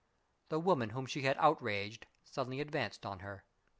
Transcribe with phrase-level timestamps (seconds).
[0.49, 3.43] The woman whom she had outraged suddenly advanced on her.